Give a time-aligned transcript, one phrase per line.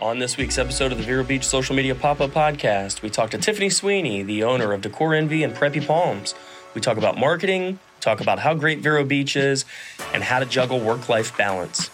[0.00, 3.30] On this week's episode of the Vero Beach Social Media Pop Up Podcast, we talk
[3.30, 6.34] to Tiffany Sweeney, the owner of Decor Envy and Preppy Palms.
[6.74, 9.64] We talk about marketing, talk about how great Vero Beach is,
[10.12, 11.90] and how to juggle work life balance.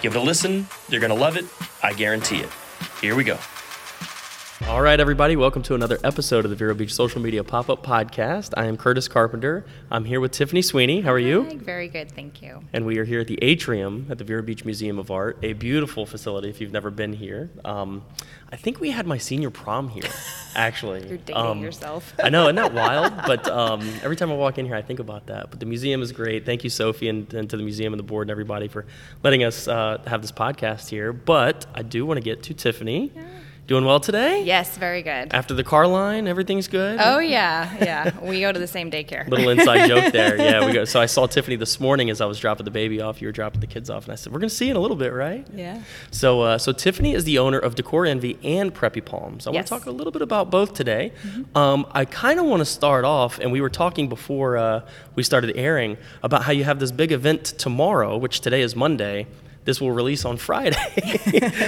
[0.00, 1.44] Give it a listen, you're going to love it,
[1.82, 2.48] I guarantee it.
[3.02, 3.38] Here we go.
[4.64, 7.84] All right, everybody, welcome to another episode of the Vero Beach Social Media Pop Up
[7.84, 8.54] Podcast.
[8.56, 9.66] I am Curtis Carpenter.
[9.90, 11.02] I'm here with Tiffany Sweeney.
[11.02, 11.44] How are you?
[11.44, 12.62] Hi, Very good, thank you.
[12.72, 15.52] And we are here at the atrium at the Vero Beach Museum of Art, a
[15.52, 17.50] beautiful facility if you've never been here.
[17.66, 18.02] Um,
[18.50, 20.10] I think we had my senior prom here,
[20.56, 21.06] actually.
[21.06, 22.14] You're dating Um, yourself.
[22.24, 23.12] I know, isn't that wild?
[23.26, 25.50] But um, every time I walk in here, I think about that.
[25.50, 26.46] But the museum is great.
[26.46, 28.86] Thank you, Sophie, and, and to the museum and the board and everybody for
[29.22, 31.12] letting us uh, have this podcast here.
[31.12, 33.12] But I do want to get to Tiffany.
[33.66, 34.44] Doing well today?
[34.44, 35.34] Yes, very good.
[35.34, 37.00] After the car line, everything's good?
[37.02, 38.20] Oh yeah, yeah.
[38.22, 39.26] We go to the same daycare.
[39.28, 40.36] Little inside joke there.
[40.46, 40.84] Yeah, we go.
[40.84, 43.20] So I saw Tiffany this morning as I was dropping the baby off.
[43.20, 44.76] You were dropping the kids off, and I said, "We're going to see you in
[44.76, 45.82] a little bit, right?" Yeah.
[46.12, 49.48] So, uh, so Tiffany is the owner of Decor Envy and Preppy Palms.
[49.48, 51.12] I want to talk a little bit about both today.
[51.56, 54.86] Um, I kind of want to start off, and we were talking before uh,
[55.16, 59.26] we started airing about how you have this big event tomorrow, which today is Monday.
[59.66, 60.76] This will release on Friday,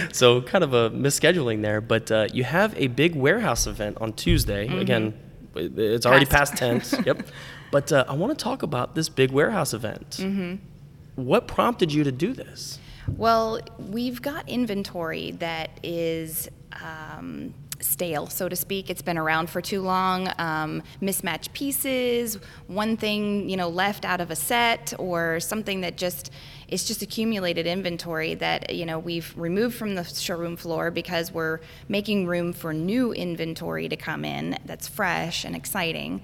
[0.13, 1.81] so kind of a misscheduling there.
[1.81, 4.69] But uh, you have a big warehouse event on Tuesday.
[4.69, 5.19] Again,
[5.55, 6.53] it's already Past.
[6.53, 6.95] past tense.
[7.07, 7.27] yep.
[7.71, 10.25] But uh, I want to talk about this big warehouse event.
[11.17, 12.79] What prompted you to do this?
[13.17, 16.49] Well, we've got inventory that is
[16.81, 18.91] um, stale, so to speak.
[18.91, 20.31] It's been around for too long.
[20.39, 25.97] Um, mismatched pieces, one thing you know left out of a set, or something that
[25.97, 26.31] just
[26.69, 31.61] it's just accumulated inventory that you know we've removed from the showroom floor because we're
[31.89, 36.23] making room for new inventory to come in that's fresh and exciting.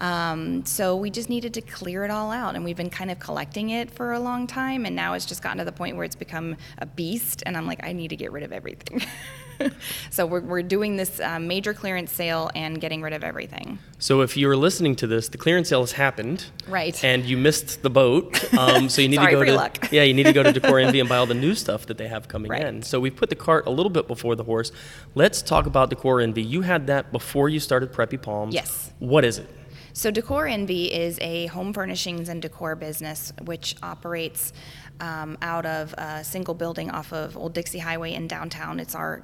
[0.00, 3.20] Um, so we just needed to clear it all out, and we've been kind of
[3.20, 6.04] collecting it for a long time, and now it's just gotten to the point where
[6.04, 9.02] it's become a beast, and I'm like, I need to get rid of everything.
[10.10, 13.78] so we're, we're doing this uh, major clearance sale and getting rid of everything.
[13.98, 16.46] So if you were listening to this, the clearance sale has happened.
[16.68, 17.02] Right.
[17.04, 18.52] And you missed the boat.
[18.54, 19.88] Um, so you need to go to luck.
[19.92, 21.98] yeah, you need to go to Decor Envy and buy all the new stuff that
[21.98, 22.64] they have coming Right.
[22.64, 22.82] in.
[22.82, 24.72] So we've put the cart a little bit before the horse.
[25.14, 26.42] Let's talk about Decor Envy.
[26.42, 28.54] You had that before you started Preppy Palms.
[28.54, 28.92] Yes.
[28.98, 29.48] What is it?
[29.96, 34.52] So, Decor Envy is a home furnishings and decor business which operates
[34.98, 38.80] um, out of a single building off of Old Dixie Highway in downtown.
[38.80, 39.22] It's our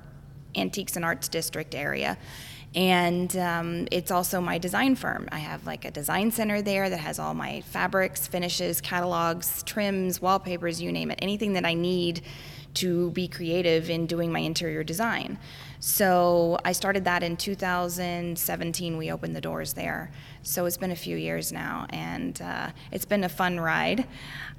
[0.55, 2.19] Antiques and Arts District area.
[2.75, 5.29] And um, it's also my design firm.
[5.33, 10.23] I have like a design center there that has all my fabrics, finishes, catalogs, trims,
[10.23, 12.23] wallpapers, you name it, anything that I need
[12.75, 15.39] to be creative in doing my interior design.
[15.81, 18.97] So I started that in 2017.
[18.97, 20.13] We opened the doors there.
[20.43, 24.07] So it's been a few years now, and uh, it's been a fun ride.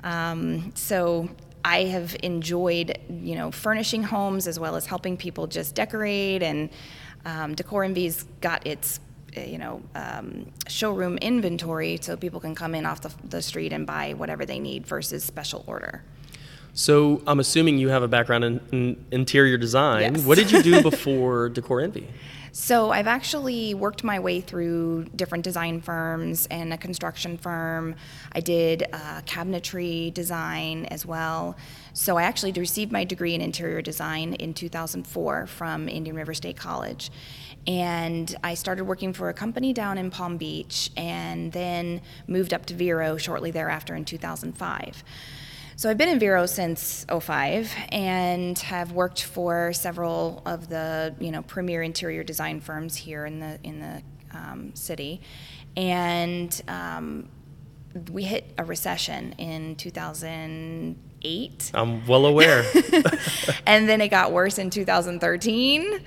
[0.04, 1.30] Um, so
[1.64, 6.44] I have enjoyed, you know, furnishing homes as well as helping people just decorate.
[6.44, 6.70] And
[7.26, 9.00] um, Decor Envy's got its
[9.38, 13.72] uh, you know, um, showroom inventory so people can come in off the, the street
[13.72, 16.04] and buy whatever they need versus special order.
[16.74, 20.16] So I'm assuming you have a background in, in interior design.
[20.16, 20.26] Yes.
[20.26, 22.08] What did you do before Decor Envy?
[22.54, 27.96] So I've actually worked my way through different design firms and a construction firm.
[28.34, 31.56] I did uh, cabinetry design as well.
[31.94, 36.58] So I actually received my degree in interior design in 2004 from Indian River State
[36.58, 37.10] College.
[37.68, 42.66] And I started working for a company down in Palm Beach and then moved up
[42.66, 45.04] to Vero shortly thereafter in 2005.
[45.82, 51.32] So I've been in Vero since 05 and have worked for several of the you
[51.32, 55.22] know premier interior design firms here in the in the um, city,
[55.76, 57.30] and um,
[58.12, 62.64] we hit a recession in 2008 I'm well aware.
[63.66, 66.00] and then it got worse in 2013.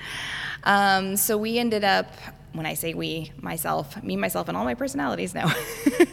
[0.63, 2.15] Um, so we ended up,
[2.55, 5.53] when I say we, myself, me, myself, and all my personalities now,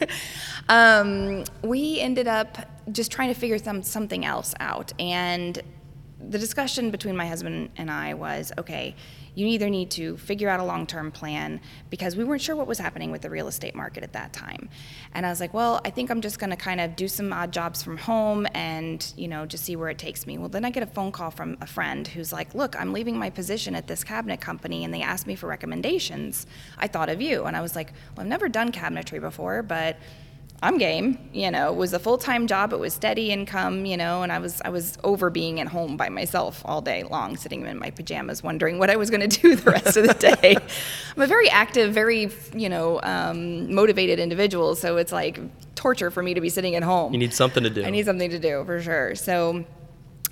[0.69, 2.57] um, we ended up
[2.91, 4.91] just trying to figure some, something else out.
[4.99, 5.61] And
[6.31, 8.95] the discussion between my husband and I was okay,
[9.35, 11.59] you either need to figure out a long term plan
[11.89, 14.69] because we weren't sure what was happening with the real estate market at that time.
[15.13, 17.31] And I was like, well, I think I'm just going to kind of do some
[17.33, 20.37] odd jobs from home and, you know, just see where it takes me.
[20.37, 23.17] Well, then I get a phone call from a friend who's like, look, I'm leaving
[23.17, 26.45] my position at this cabinet company and they asked me for recommendations.
[26.77, 27.43] I thought of you.
[27.43, 29.97] And I was like, well, I've never done cabinetry before, but
[30.63, 31.17] I'm game.
[31.33, 32.71] You know, it was a full time job.
[32.71, 33.85] It was steady income.
[33.85, 37.03] You know, and I was I was over being at home by myself all day
[37.03, 40.07] long, sitting in my pajamas, wondering what I was going to do the rest of
[40.07, 40.55] the day.
[41.15, 45.39] I'm a very active, very you know um, motivated individual, so it's like
[45.75, 47.11] torture for me to be sitting at home.
[47.11, 47.83] you need something to do.
[47.83, 49.15] I need something to do for sure.
[49.15, 49.65] So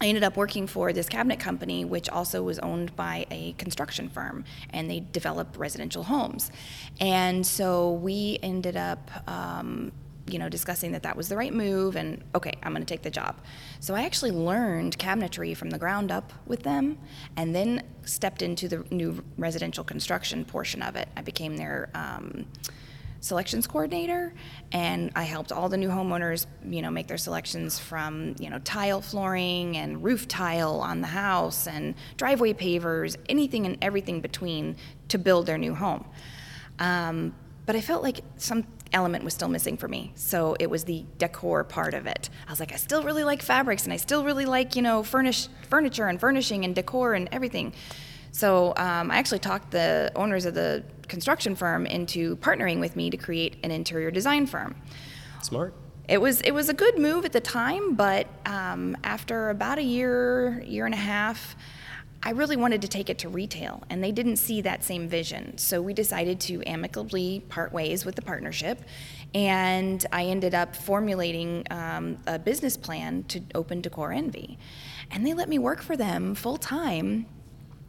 [0.01, 4.09] I ended up working for this cabinet company, which also was owned by a construction
[4.09, 6.51] firm, and they develop residential homes.
[7.01, 9.91] And so we ended up, um,
[10.31, 13.01] you know, discussing that that was the right move, and okay, I'm going to take
[13.01, 13.39] the job.
[13.79, 16.97] So I actually learned cabinetry from the ground up with them,
[17.37, 21.07] and then stepped into the new residential construction portion of it.
[21.15, 22.45] I became their um,
[23.21, 24.33] selections coordinator
[24.71, 28.59] and I helped all the new homeowners, you know, make their selections from, you know,
[28.59, 34.77] tile flooring and roof tile on the house and driveway pavers, anything and everything between
[35.09, 36.05] to build their new home.
[36.79, 37.35] Um,
[37.65, 38.63] but I felt like some
[38.93, 40.11] element was still missing for me.
[40.15, 42.29] So it was the decor part of it.
[42.47, 45.03] I was like, I still really like fabrics and I still really like, you know,
[45.03, 47.73] furnish, furniture and furnishing and decor and everything.
[48.31, 53.09] So um, I actually talked the owners of the construction firm into partnering with me
[53.09, 54.75] to create an interior design firm.
[55.41, 55.73] Smart.
[56.07, 59.83] It was it was a good move at the time, but um, after about a
[59.83, 61.55] year, year and a half,
[62.21, 65.57] I really wanted to take it to retail, and they didn't see that same vision.
[65.57, 68.81] So we decided to amicably part ways with the partnership,
[69.33, 74.57] and I ended up formulating um, a business plan to open Decor Envy,
[75.11, 77.25] and they let me work for them full time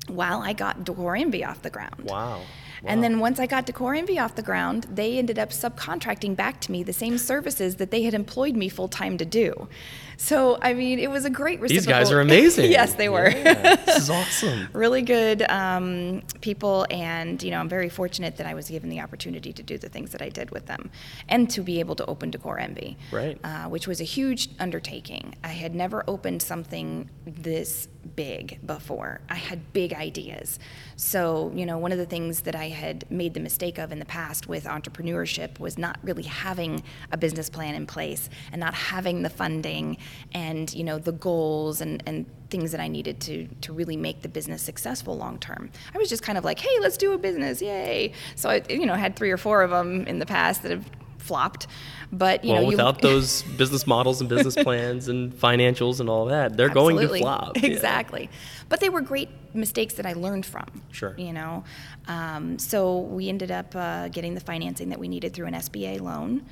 [0.06, 2.02] while I got Decor Envy off the ground.
[2.04, 2.42] Wow.
[2.84, 6.60] And then once I got Decor Envy off the ground, they ended up subcontracting back
[6.62, 9.68] to me the same services that they had employed me full time to do.
[10.16, 12.00] So I mean, it was a great These reciprocal.
[12.04, 12.70] guys are amazing.
[12.78, 13.28] yes, they were.
[13.30, 14.68] Yeah, this is awesome.
[14.72, 19.00] really good um, people, and you know, I'm very fortunate that I was given the
[19.00, 20.90] opportunity to do the things that I did with them,
[21.28, 23.38] and to be able to open Decor Envy, Right.
[23.44, 25.34] uh, which was a huge undertaking.
[25.42, 29.20] I had never opened something this big before.
[29.28, 30.58] I had big ideas.
[30.96, 33.98] So, you know, one of the things that I had made the mistake of in
[33.98, 36.82] the past with entrepreneurship was not really having
[37.12, 39.96] a business plan in place and not having the funding
[40.32, 44.22] and, you know, the goals and, and things that I needed to to really make
[44.22, 45.70] the business successful long term.
[45.94, 47.62] I was just kind of like, "Hey, let's do a business.
[47.62, 50.72] Yay." So I you know, had 3 or 4 of them in the past that
[50.72, 50.84] have
[51.20, 51.66] flopped.
[52.12, 56.08] But, you well, know, you without those business models and business plans and financials and
[56.08, 57.20] all that, they're going to Absolutely.
[57.20, 57.56] flop.
[57.56, 57.70] Yeah.
[57.70, 58.30] Exactly.
[58.68, 60.66] But they were great mistakes that I learned from.
[60.90, 61.14] Sure.
[61.16, 61.64] You know,
[62.08, 66.00] um, so we ended up uh, getting the financing that we needed through an SBA
[66.00, 66.46] loan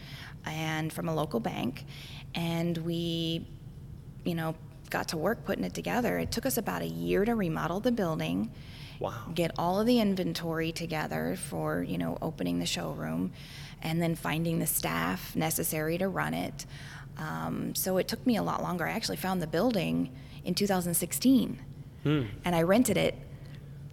[0.46, 1.84] and from a local bank,
[2.34, 3.46] and we,
[4.24, 4.54] you know,
[4.90, 6.18] got to work putting it together.
[6.18, 8.50] It took us about a year to remodel the building.
[9.00, 9.14] Wow.
[9.34, 13.32] Get all of the inventory together for you know opening the showroom,
[13.82, 16.66] and then finding the staff necessary to run it.
[17.16, 18.86] Um, so it took me a lot longer.
[18.86, 20.10] I actually found the building
[20.44, 21.60] in 2016,
[22.04, 22.22] Hmm.
[22.44, 23.14] and I rented it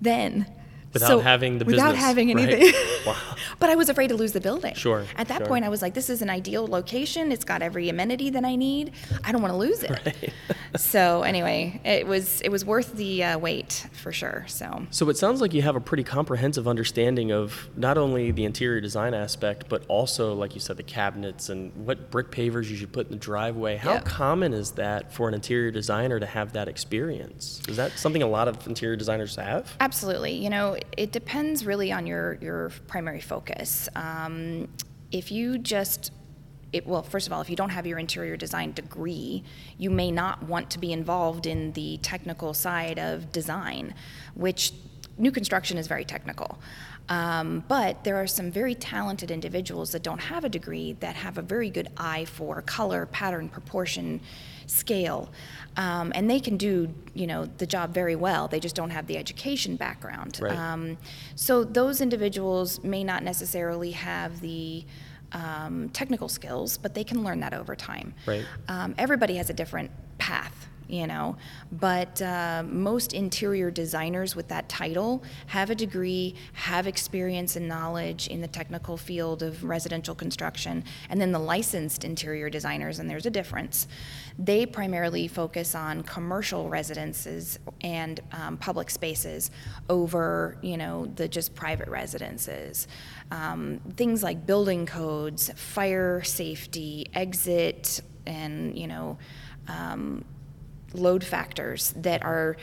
[0.02, 0.48] then.
[0.96, 2.50] Without So- having the without business, having right?
[2.50, 2.74] anything.
[3.06, 3.16] Wow.
[3.60, 4.74] but I was afraid to lose the building.
[4.74, 5.46] Sure, At that sure.
[5.48, 7.32] point, I was like, "This is an ideal location.
[7.32, 8.94] It's got every amenity that I need.
[9.24, 10.34] I don't want to lose it." Right.
[10.82, 14.46] so anyway, it was it was worth the uh, wait for sure.
[14.48, 18.46] So So it sounds like you have a pretty comprehensive understanding of not only the
[18.46, 22.76] interior design aspect, but also, like you said, the cabinets and what brick pavers you
[22.76, 23.76] should put in the driveway.
[23.78, 24.00] How Yeah.
[24.02, 27.62] common is that for an interior designer to have that experience?
[27.68, 29.76] Is that something a lot of interior designers have?
[29.80, 30.34] Absolutely.
[30.34, 33.90] You know, it depends really on your, your primary focus.
[33.96, 34.68] Um,
[35.12, 36.12] if you just,
[36.74, 39.44] it, well, first of all, if you don't have your interior design degree,
[39.78, 43.94] you may not want to be involved in the technical side of design,
[44.34, 44.74] which
[45.18, 46.60] new construction is very technical.
[47.08, 51.38] Um, but there are some very talented individuals that don't have a degree that have
[51.38, 54.22] a very good eye for color, pattern, proportion,
[54.66, 55.30] scale,
[55.78, 58.48] um, and they can do you know the job very well.
[58.48, 60.40] They just don't have the education background.
[60.42, 60.58] Right.
[60.58, 60.98] Um,
[61.36, 64.84] so those individuals may not necessarily have the
[65.32, 68.14] um, technical skills, but they can learn that over time.
[68.26, 68.46] Right.
[68.68, 71.38] Um, everybody has a different path, you know,
[71.72, 78.28] but uh, most interior designers with that title have a degree, have experience and knowledge
[78.28, 83.26] in the technical field of residential construction, and then the licensed interior designers, and there's
[83.26, 83.88] a difference.
[84.38, 89.52] They primarily focus on commercial residences and um, public spaces
[89.90, 92.88] over, you know, the just private residences.
[93.32, 99.18] Um, things like building codes, fire safety, exit, and you know,
[99.68, 100.26] um,
[100.96, 102.58] load factors that are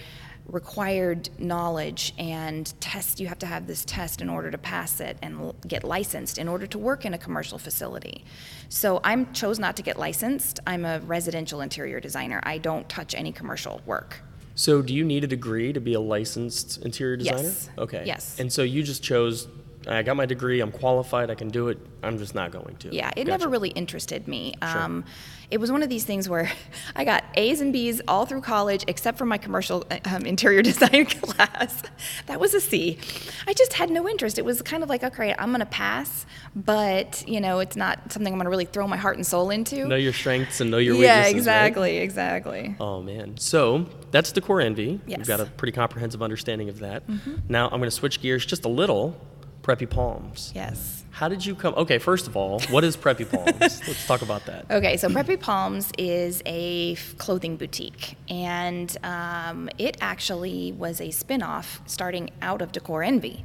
[0.47, 5.17] required knowledge and test you have to have this test in order to pass it
[5.23, 8.25] and l- get licensed in order to work in a commercial facility
[8.69, 13.15] so i'm chose not to get licensed i'm a residential interior designer i don't touch
[13.15, 14.21] any commercial work
[14.57, 17.43] So do you need a degree to be a licensed interior designer?
[17.49, 17.71] Yes.
[17.79, 18.03] Okay.
[18.05, 18.39] Yes.
[18.39, 19.49] And so you just chose
[19.87, 20.61] I got my degree.
[20.61, 21.31] I'm qualified.
[21.31, 21.79] I can do it.
[22.03, 22.95] I'm just not going to.
[22.95, 23.29] Yeah, it Gotcha.
[23.31, 24.55] never really interested me.
[24.63, 25.05] Um,
[25.51, 26.51] it was one of these things where
[26.97, 31.07] I got A's and B's all through college, except for my commercial um, interior design
[31.23, 31.83] class.
[32.27, 32.99] That was a C.
[33.47, 34.39] I just had no interest.
[34.39, 38.13] It was kind of like, okay, I'm going to pass, but you know, it's not
[38.13, 39.85] something I'm going to really throw my heart and soul into.
[39.87, 41.33] Know your strengths and know your yeah, weaknesses.
[41.35, 41.37] right?
[41.39, 42.77] exactly, exactly.
[42.81, 43.37] Oh man.
[43.37, 45.01] So that's Decor Envy.
[45.07, 45.19] Yes.
[45.19, 45.27] We've Mm-hmm.
[45.27, 47.05] got a pretty comprehensive understanding of that.
[47.49, 49.19] Now I'm going to switch gears just a little.
[49.63, 50.53] Preppy Palms.
[50.55, 51.05] Yes.
[51.13, 51.75] How did you come?
[51.77, 53.61] Okay, first of all, what is Preppy Palms?
[53.87, 54.71] Let's talk about that.
[54.71, 61.11] Okay, so Preppy Palms is a f- clothing boutique, and um, it actually was a
[61.11, 63.45] spin off starting out of Decor Envy.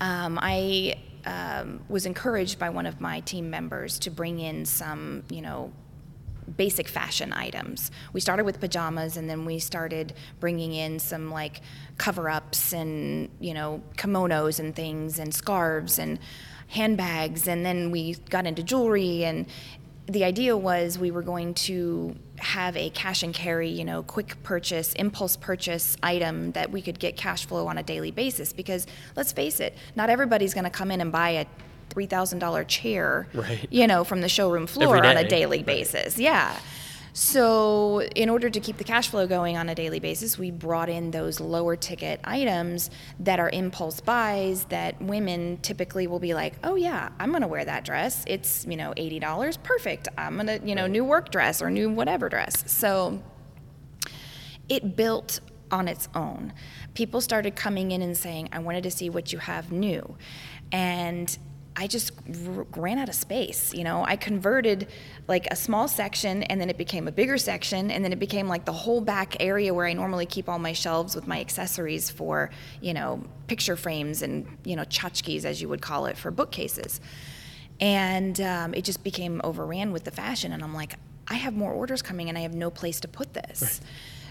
[0.00, 5.22] Um, I um, was encouraged by one of my team members to bring in some,
[5.30, 5.72] you know,
[6.56, 7.90] basic fashion items.
[8.12, 11.60] We started with pajamas and then we started bringing in some like
[11.98, 16.18] cover ups and, you know, kimonos and things and scarves and
[16.68, 17.48] handbags.
[17.48, 19.24] And then we got into jewelry.
[19.24, 19.46] And
[20.06, 24.42] the idea was we were going to have a cash and carry, you know, quick
[24.42, 28.52] purchase, impulse purchase item that we could get cash flow on a daily basis.
[28.52, 28.86] Because
[29.16, 31.46] let's face it, not everybody's going to come in and buy a
[32.06, 33.66] $3,000 chair, Right.
[33.70, 35.66] you know, from the showroom floor on a daily Right.
[35.66, 36.18] basis.
[36.18, 36.56] Yeah.
[37.14, 40.88] So, in order to keep the cash flow going on a daily basis, we brought
[40.88, 46.54] in those lower ticket items that are impulse buys that women typically will be like,
[46.62, 48.22] "Oh yeah, I'm going to wear that dress.
[48.28, 49.56] It's, you know, $80.
[49.56, 50.06] Perfect.
[50.16, 53.20] I'm going to, you know, new work dress or new whatever dress." So,
[54.68, 55.40] it built
[55.72, 56.52] on its own.
[56.94, 60.16] People started coming in and saying, I wanted to see what you have new.
[60.70, 61.36] And
[61.78, 62.12] I just
[62.56, 63.72] r- ran out of space.
[63.72, 64.88] You know, I converted
[65.28, 68.48] like a small section and then it became a bigger section and then it became
[68.48, 72.10] like the whole back area where I normally keep all my shelves with my accessories
[72.10, 76.32] for, you know, picture frames and, you know, tchotchkes, as you would call it, for
[76.32, 77.00] bookcases.
[77.80, 80.52] And um, it just became overran with the fashion.
[80.52, 80.96] And I'm like,
[81.28, 83.80] I have more orders coming and I have no place to put this.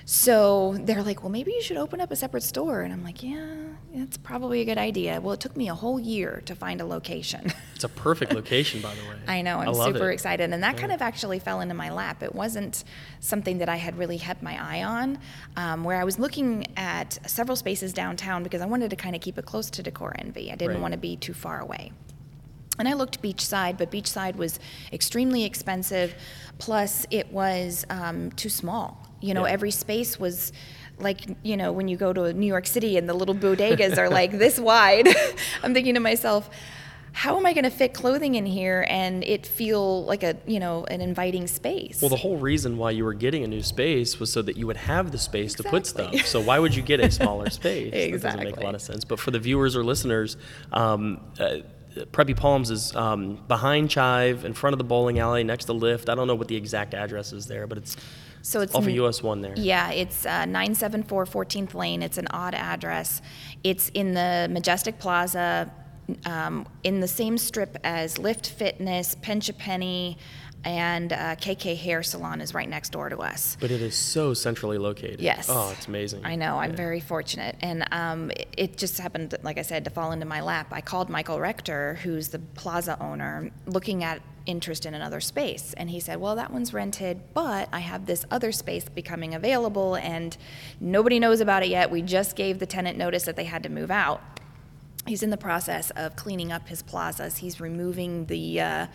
[0.09, 2.79] So they're like, well, maybe you should open up a separate store.
[2.79, 3.45] And I'm like, yeah,
[3.93, 5.19] that's probably a good idea.
[5.19, 7.51] Well, it took me a whole year to find a location.
[7.77, 9.17] It's a perfect location, by the way.
[9.27, 10.13] I know, I'm love super it.
[10.15, 10.51] excited.
[10.51, 12.23] And that kind of actually fell into my lap.
[12.23, 12.83] It wasn't
[13.19, 15.19] something that I had really had my eye on,
[15.57, 19.21] um, where I was looking at several spaces downtown because I wanted to kind of
[19.21, 20.51] keep it close to Decor Envy.
[20.51, 20.81] I didn't Right.
[20.81, 21.91] want to be too far away.
[22.79, 24.59] And I looked beachside, but beachside was
[24.91, 26.15] extremely expensive.
[26.57, 29.06] Plus, it was um, too small.
[29.21, 29.53] You know, Yeah.
[29.53, 30.51] every space was
[31.00, 34.09] like, you know, when you go to New York City and the little bodegas are
[34.09, 35.07] like this wide.
[35.63, 36.50] I'm thinking to myself,
[37.13, 40.59] how am I going to fit clothing in here and it feel like a, you
[40.59, 42.00] know, an inviting space?
[42.00, 44.67] Well, the whole reason why you were getting a new space was so that you
[44.67, 46.15] would have the space to put stuff.
[46.27, 47.91] So why would you get a smaller space?
[48.12, 49.03] That doesn't make a lot of sense.
[49.03, 50.38] But for the viewers or listeners,
[50.71, 51.57] um, uh,
[52.12, 56.09] Preppy Palms is um, behind Chive, in front of the bowling alley, next to Lift.
[56.09, 57.97] I don't know what the exact address is there, but it's
[58.41, 59.53] so it's off of US One there.
[59.56, 62.01] Yeah, it's uh, 974 14th Lane.
[62.01, 63.22] It's an odd address.
[63.63, 65.72] It's in the Majestic Plaza,
[66.25, 70.17] um, in the same strip as Lift Fitness, Pinch A Penny,
[70.63, 73.57] and uh, KK Hair Salon is right next door to us.
[73.59, 75.21] But it is so centrally located.
[75.21, 75.47] Yes.
[75.49, 76.25] Oh, it's amazing.
[76.25, 76.57] I know.
[76.57, 80.25] I'm very fortunate, and um, it, it just happened, like I said, to fall into
[80.25, 80.67] my lap.
[80.71, 85.89] I called Michael Rector, who's the plaza owner, looking at interest in another space, and
[85.89, 90.35] he said, "Well, that one's rented, but I have this other space becoming available, and
[90.79, 91.91] nobody knows about it yet.
[91.91, 94.21] We just gave the tenant notice that they had to move out."
[95.05, 97.37] He's in the process of cleaning up his plazas.
[97.37, 98.87] He's removing the, uh,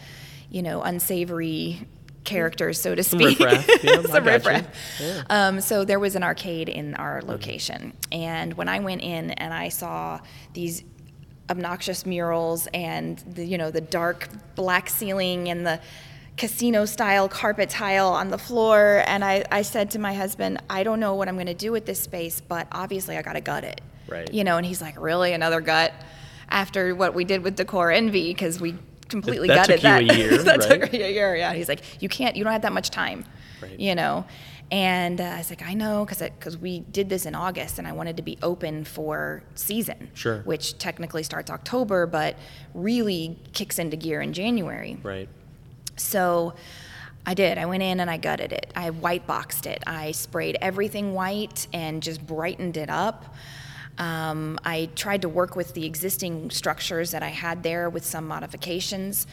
[0.53, 1.87] you know, unsavory
[2.25, 3.41] characters, so to Some speak.
[3.41, 3.69] riffraff.
[3.83, 4.67] Yeah, Some riffraff.
[5.01, 5.23] Yeah.
[5.29, 9.53] Um, so there was an arcade in our location, and when I went in and
[9.53, 10.21] I saw
[10.53, 10.85] these
[11.51, 15.81] obnoxious murals and the you know the dark black ceiling and the
[16.37, 20.83] casino style carpet tile on the floor and I, I said to my husband i
[20.85, 23.41] don't know what i'm going to do with this space but obviously i got to
[23.43, 24.33] gut it Right.
[24.33, 25.93] you know and he's like really another gut
[26.49, 28.77] after what we did with decor envy because we
[29.13, 30.69] completely That gutted took you a that year, that right?
[30.81, 33.25] took a year yeah he's like you can't you don't have that much time
[33.63, 33.79] Right.
[33.79, 34.25] you know
[34.73, 37.87] and uh, i was like i know because because we did this in august and
[37.87, 40.39] i wanted to be open for season Sure.
[40.41, 42.35] which technically starts october but
[42.75, 45.29] really kicks into gear in january Right.
[45.97, 46.55] so
[47.25, 47.57] I did.
[47.57, 48.73] I went in and I gutted it.
[48.75, 49.81] I white boxed it.
[49.87, 53.33] I sprayed everything white and just brightened it up.
[53.99, 58.27] Um, I tried to work with the existing structures that I had there with some
[58.27, 59.27] modifications.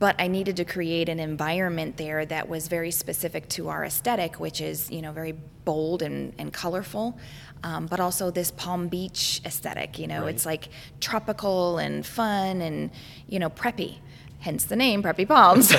[0.00, 4.38] but I needed to create an environment there that was very specific to our aesthetic,
[4.38, 5.32] which is, you know, very
[5.64, 7.18] bold and, and colorful,
[7.64, 9.98] um, but also this Palm Beach aesthetic.
[9.98, 10.34] You know, Right.
[10.36, 10.68] it's like
[11.00, 12.92] tropical and fun and,
[13.26, 13.98] you know, preppy.
[14.40, 15.72] Hence the name Preppy Palms.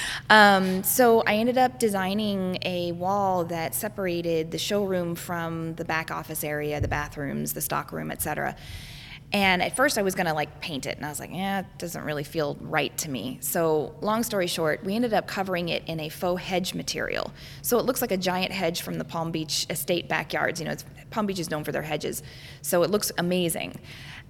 [0.30, 6.10] um, so I ended up designing a wall that separated the showroom from the back
[6.10, 8.56] office area, the bathrooms, the stock room, et cetera.
[9.30, 11.66] And at first I was gonna like paint it, and I was like, yeah, it
[11.76, 13.36] doesn't really feel right to me.
[13.42, 17.30] So, long story short, we ended up covering it in a faux hedge material.
[17.60, 20.60] So it looks like a giant hedge from the Palm Beach estate backyards.
[20.60, 20.76] You know,
[21.10, 22.22] Palm Beach is known for their hedges.
[22.62, 23.78] So it looks amazing.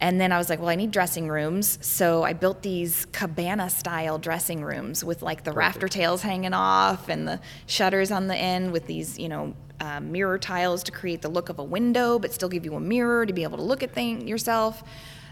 [0.01, 1.79] And then I was like, well, I need dressing rooms.
[1.85, 7.09] So I built these cabana style dressing rooms with like the rafter tails hanging off
[7.09, 11.23] and the shutters on the end with these, you know, uh, mirror tiles to create
[11.23, 13.63] the look of a window, but still give you a mirror to be able to
[13.63, 14.83] look at things yourself.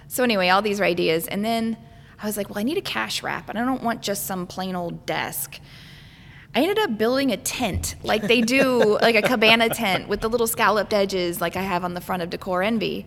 [0.08, 1.76] So anyway, all these ideas, and then
[2.20, 4.46] I was like, well, I need a cash wrap, and I don't want just some
[4.46, 5.61] plain old desk.
[6.54, 10.28] I ended up building a tent like they do, like a cabana tent with the
[10.28, 13.06] little scalloped edges, like I have on the front of Decor Envy.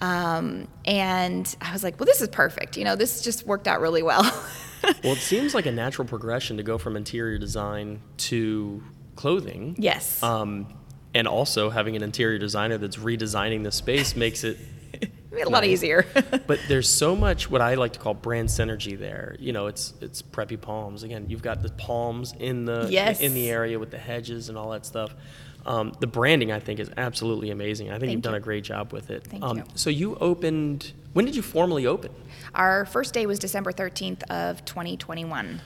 [0.00, 2.76] Um, and I was like, well, this is perfect.
[2.76, 4.22] You know, this just worked out really well.
[5.02, 8.80] Well, it seems like a natural progression to go from interior design to
[9.16, 9.74] clothing.
[9.76, 10.22] yes.
[10.22, 10.72] Um,
[11.14, 14.56] and also having an interior designer that's redesigning the space makes it.
[15.32, 15.70] A lot nice.
[15.70, 16.06] easier.
[16.46, 19.34] But there's so much what I like to call brand synergy there.
[19.40, 21.02] You know, it's it's preppy palms.
[21.02, 23.20] Again, you've got the palms in the Yes.
[23.20, 25.12] in the area with the hedges and all that stuff.
[25.66, 27.88] Um, the branding, I think, is absolutely amazing.
[27.88, 28.38] I think Thank you've done you.
[28.38, 29.26] a great job with it.
[29.26, 29.64] Thank um, you.
[29.74, 30.92] So you opened.
[31.12, 32.10] When did you formally open?
[32.54, 35.60] Our first day was December 13th of 2021.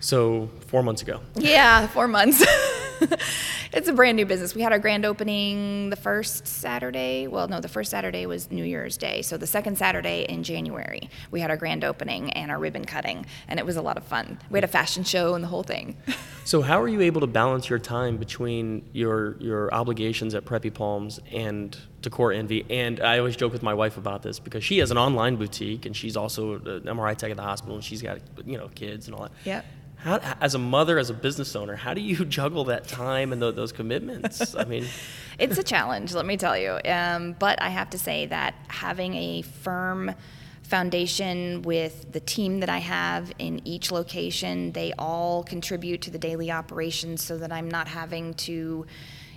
[0.00, 1.20] So four months ago.
[1.36, 2.44] Yeah, four months.
[3.72, 4.54] it's a brand new business.
[4.54, 7.26] We had our grand opening the first Saturday.
[7.26, 9.22] Well, no, the first Saturday was New Year's Day.
[9.22, 13.26] So the second Saturday in January, we had our grand opening and our ribbon cutting,
[13.48, 14.38] and it was a lot of fun.
[14.50, 15.96] We had a fashion show and the whole thing.
[16.46, 20.72] So how are you able to balance your time between your your obligations at Preppy
[20.72, 22.64] Palms and Decor Envy?
[22.70, 25.86] And I always joke with my wife about this because she has an online boutique
[25.86, 29.08] and she's also an MRI tech at the hospital and she's got you know kids
[29.08, 29.32] and all that.
[29.44, 29.66] Yep.
[30.06, 33.42] How, as a mother, as a business owner, how do you juggle that time and
[33.42, 34.54] those commitments?
[34.54, 34.86] I mean,
[35.38, 36.78] it's a challenge, let me tell you.
[36.84, 40.14] Um, but I have to say that having a firm
[40.62, 46.18] foundation with the team that I have in each location, they all contribute to the
[46.18, 48.86] daily operations so that I'm not having to,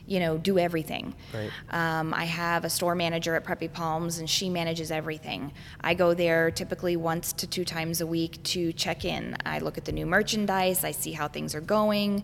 [0.10, 1.14] you know, do everything.
[1.34, 1.52] Right.
[1.70, 5.54] Um, I have a store manager at Preppy Palms, and she manages everything.
[5.82, 9.38] I go there typically once to two times a week to check in.
[9.46, 12.24] I look at the new merchandise, I see how things are going,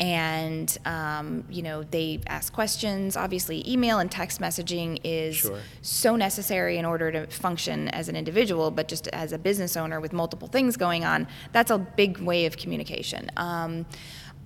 [0.00, 3.16] and um, you know they ask questions.
[3.16, 5.58] Obviously, email and text messaging is Sure.
[5.82, 10.00] so necessary in order to function as an individual, but just as a business owner
[10.00, 13.30] with multiple things going on, that's a big way of communication.
[13.36, 13.86] Um,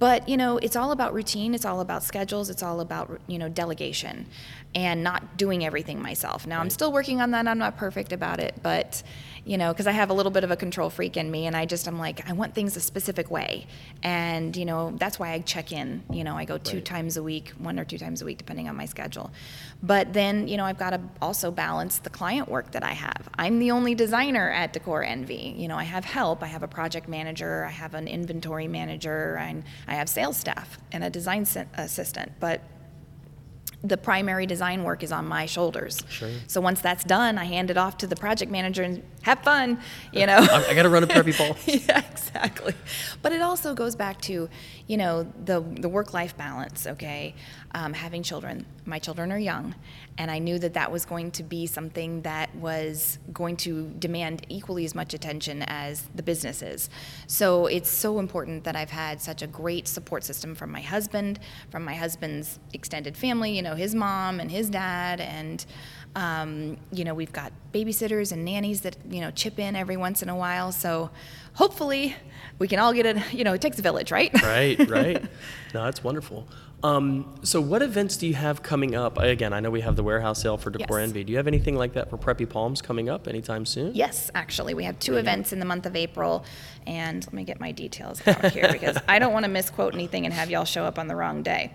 [0.05, 1.55] but you know, it's all about routine.
[1.55, 2.51] It's all about schedules.
[2.51, 4.27] It's all about you know delegation,
[4.75, 6.47] and not doing everything myself.
[6.47, 7.49] Now I'm still working on that.
[7.49, 9.03] I'm not perfect about it, but
[9.47, 11.55] you know, because I have a little bit of a control freak in me, and
[11.57, 13.67] I just I'm like I want things a specific way,
[14.03, 16.03] and you know that's why I check in.
[16.11, 16.85] You know, I go two Right.
[16.85, 19.31] times a week, one or two times a week, depending on my schedule.
[19.83, 23.29] But then you know I've got to also balance the client work that I have.
[23.37, 25.55] I'm the only designer at Decor Envy.
[25.57, 26.43] You know, I have help.
[26.43, 27.65] I have a project manager.
[27.65, 32.33] I have an inventory manager, and I have sales staff and a design assistant.
[32.41, 32.63] But
[33.83, 36.03] the primary design work is on my shoulders.
[36.09, 36.31] Sure.
[36.47, 39.79] So once that's done, I hand it off to the project manager and have fun,
[40.13, 40.37] you know.
[40.39, 41.67] I, I got to run a Preppy Palms.
[41.67, 42.75] yeah, exactly.
[43.23, 44.49] But it also goes back to,
[44.87, 46.87] you know, the the work life balance.
[46.87, 47.35] Okay,
[47.75, 48.67] um, having children.
[48.85, 49.75] My children are young,
[50.19, 54.45] and I knew that that was going to be something that was going to demand
[54.51, 56.91] equally as much attention as the business is.
[57.27, 61.41] So it's so important that I've had such a great support system from my husband,
[61.71, 63.57] from my husband's extended family.
[63.57, 65.65] You know, his mom and his dad, and
[66.17, 70.23] um, you know, we've got babysitters and nannies that you know chip in every once
[70.23, 70.73] in a while.
[70.73, 71.11] So
[71.55, 72.17] hopefully
[72.59, 73.33] we can all get it.
[73.33, 74.33] You know, it takes a village, right?
[74.43, 75.23] right, right.
[75.75, 76.47] No, that's wonderful.
[76.85, 79.19] Um, so, what events do you have coming up?
[79.19, 81.09] Again, I know we have the warehouse sale for Decor Yes.
[81.09, 81.25] Envy.
[81.25, 83.95] Do you have anything like that for Preppy Palms coming up anytime soon?
[83.95, 86.45] Yes, actually, we have two events in the month of April,
[86.87, 90.27] and let me get my details out here because I don't want to misquote anything
[90.27, 91.73] and have y'all show up on the wrong day.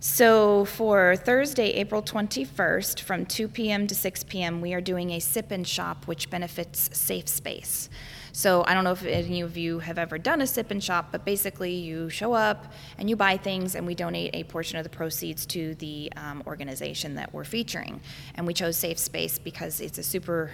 [0.00, 3.88] So for Thursday, April 21st, from 2 p.m.
[3.88, 7.90] to 6 p.m., we are doing a sip and shop, which benefits Safe Space.
[8.30, 11.08] So I don't know if any of you have ever done a sip and shop,
[11.10, 14.84] but basically you show up and you buy things, and we donate a portion of
[14.84, 18.00] the proceeds to the um, organization that we're featuring.
[18.36, 20.52] And we chose Safe Space because it's a super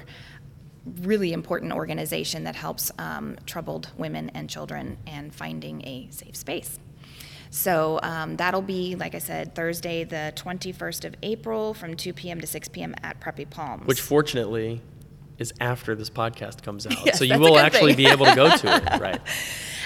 [1.02, 6.78] really important organization that helps um, troubled women and children and finding a safe space.
[7.54, 12.40] So um, that'll be, like I said, Thursday, the 21st of April from 2 p.m.
[12.40, 12.96] to 6 p.m.
[13.04, 13.86] at Preppy Palms.
[13.86, 14.80] Which, fortunately,
[15.38, 16.94] is after this podcast comes out.
[17.06, 19.20] Yes, so you will actually be able to go to it, right?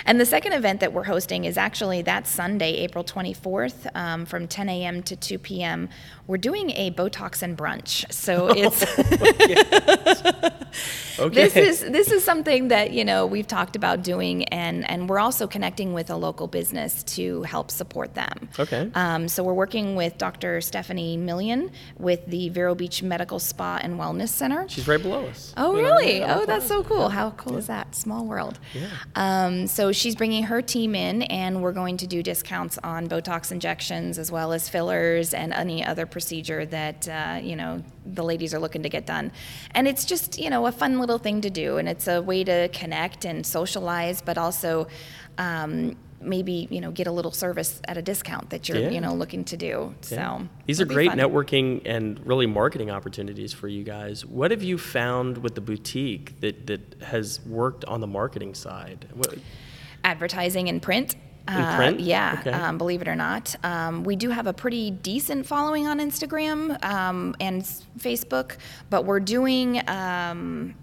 [0.07, 4.49] And the second event that we're hosting is actually that Sunday, April 24th, um, from
[4.49, 5.03] 10 a.m.
[5.03, 5.91] to 2 p.m.
[6.29, 8.11] We're doing a Botox and brunch.
[8.13, 8.85] So it's.
[11.19, 11.35] Okay.
[11.49, 15.19] this is this is something that you know we've talked about doing and and we're
[15.19, 18.89] also connecting with a local business to help support them Okay.
[18.95, 23.99] um, so we're working with dr stephanie million with the vero beach medical spa and
[23.99, 25.53] wellness center She's right below us.
[25.57, 26.19] Oh, You know, really?
[26.21, 27.09] yeah, Oh, that's so cool.
[27.09, 27.97] How cool is that?
[27.97, 28.61] Small world.
[28.73, 28.87] Yeah.
[29.17, 33.51] Um, so she's bringing her team in, and we're going to do discounts on Botox
[33.51, 37.81] injections as well as fillers and any other procedure that uh, you know
[38.19, 39.31] the ladies are looking to get done.
[39.77, 42.43] And it's just you know a fun little thing to do, and it's a way
[42.53, 44.89] to connect and socialize, but also.
[45.39, 48.91] Um, maybe you know get a little service at a discount that you're Yeah.
[48.97, 51.19] you know looking to do so These are great fun.
[51.23, 54.27] networking and really marketing opportunities for you guys.
[54.27, 56.83] What have you found with the boutique that, that
[57.15, 59.07] has worked on the marketing side?
[59.15, 59.39] What,
[60.03, 61.15] advertising in print.
[61.49, 62.01] In print?
[62.01, 62.51] yeah, Okay.
[62.53, 63.55] um, believe it or not.
[63.65, 67.63] Um, we do have a pretty decent following on Instagram um, and
[67.99, 68.57] Facebook,
[68.91, 70.75] but we're doing um,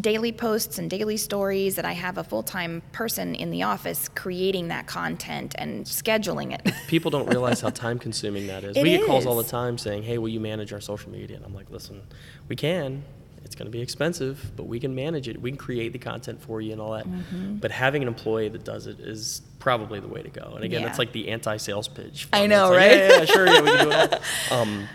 [0.00, 4.08] daily posts and daily stories that I have a full time person in the office
[4.08, 6.74] creating that content and scheduling it.
[6.88, 8.76] people don't realize how time consuming that is.
[8.76, 11.36] It we get calls all the time saying, hey, will you manage our social media?
[11.36, 12.02] And I'm like, listen,
[12.48, 13.04] we can.
[13.44, 15.40] It's going to be expensive, but we can manage it.
[15.40, 17.06] We can create the content for you and all that.
[17.06, 17.56] Mm-hmm.
[17.56, 20.52] But having an employee that does it is probably the way to go.
[20.56, 20.86] And again, Yeah.
[20.86, 22.26] that's like the anti-sales pitch.
[22.32, 22.96] I know, like, right?
[22.96, 24.12] Yeah, yeah, sure, yeah, we can do it.
[24.50, 24.88] all." Um,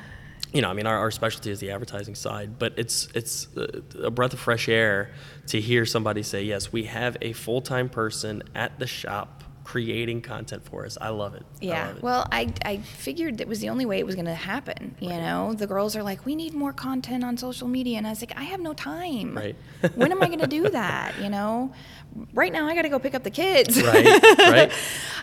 [0.52, 4.06] you know, I mean, our, our specialty is the advertising side, but it's it's a,
[4.06, 5.12] a breath of fresh air
[5.48, 10.22] to hear somebody say, "Yes, we have a full time person at the shop creating
[10.22, 11.44] content for us." I love it.
[11.62, 11.88] I Yeah.
[11.88, 12.04] love it.
[12.04, 14.96] Well, I, I figured that was the only way it was going to happen.
[15.00, 17.98] You know, the girls are like, we need more content on social media.
[18.00, 19.36] And I was like, I have no time.
[19.38, 19.56] Right.
[19.96, 21.14] when am I going to do that?
[21.22, 21.72] You know,
[22.34, 23.82] right now I got to go pick up the kids.
[23.82, 24.72] right, right.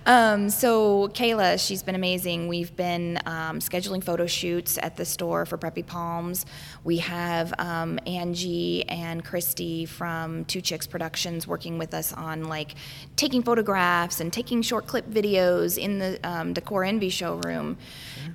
[0.07, 2.47] Um, so Kayla, she's been amazing.
[2.47, 6.47] We've been um, scheduling photo shoots at the store for Preppy Palms.
[6.85, 12.77] We have um, Angie and Christy from Two Chicks Productions working with us on like
[13.17, 17.77] taking photographs and taking short clip videos in the um, Decor Envy showroom,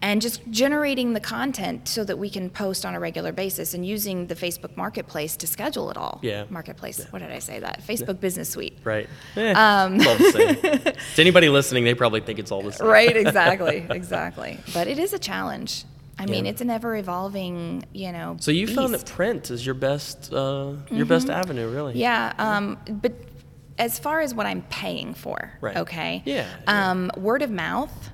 [0.01, 3.85] and just generating the content so that we can post on a regular basis and
[3.85, 6.19] using the Facebook Marketplace to schedule it all.
[6.21, 6.45] Yeah.
[6.49, 7.05] Marketplace.
[7.11, 7.59] What did I say?
[7.59, 8.77] That Facebook Business Suite.
[8.83, 9.07] Right.
[9.35, 10.55] Eh, Um, it's all the same.
[11.15, 12.87] to anybody listening, they probably think it's all the same.
[12.87, 15.85] right exactly exactly but it is a challenge
[16.19, 16.51] i mean Yeah.
[16.51, 20.73] it's an ever evolving you know So you found that print is your best uh,
[20.89, 21.93] your best avenue, really.
[21.97, 23.13] yeah um, but
[23.77, 25.77] as far as what i'm paying for Right.
[25.77, 26.91] okay Yeah, yeah.
[26.91, 28.11] Um, word of mouth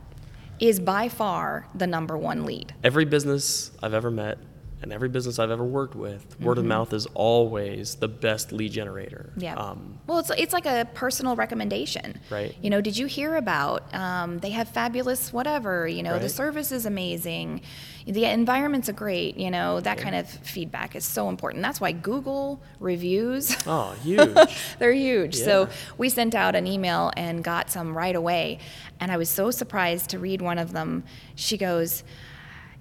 [0.60, 2.74] is by far the number one lead.
[2.84, 4.38] Every business I've ever met
[4.82, 8.72] and every business I've ever worked with, word of mouth is always the best lead
[8.72, 9.30] generator.
[9.32, 9.42] Mm-hmm.
[9.42, 9.56] Yeah.
[9.56, 12.20] Um, well, it's it's like a personal recommendation.
[12.30, 12.56] Right.
[12.62, 13.94] You know, did you hear about?
[13.94, 15.88] Um, they have fabulous whatever.
[15.88, 17.62] You know, the service is amazing.
[18.06, 19.38] The environments are great.
[19.38, 21.63] You know, that kind of feedback is so important.
[21.63, 23.56] That's why Google reviews.
[23.68, 24.38] oh, huge.
[24.80, 25.38] They're huge.
[25.38, 25.46] Yeah.
[25.46, 28.60] So we sent out an email and got some right away.
[29.00, 31.04] And I was so surprised to read one of them.
[31.36, 32.04] She goes,